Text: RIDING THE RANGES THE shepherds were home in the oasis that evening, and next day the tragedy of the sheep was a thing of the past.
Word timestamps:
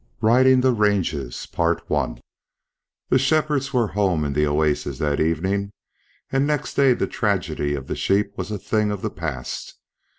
RIDING 0.21 0.61
THE 0.61 0.73
RANGES 0.73 1.47
THE 1.55 3.19
shepherds 3.19 3.71
were 3.71 3.87
home 3.89 4.25
in 4.25 4.33
the 4.33 4.47
oasis 4.47 4.97
that 4.97 5.19
evening, 5.19 5.73
and 6.31 6.47
next 6.47 6.73
day 6.73 6.95
the 6.95 7.05
tragedy 7.05 7.75
of 7.75 7.85
the 7.85 7.95
sheep 7.95 8.35
was 8.35 8.49
a 8.49 8.57
thing 8.57 8.89
of 8.89 9.03
the 9.03 9.11
past. 9.11 9.75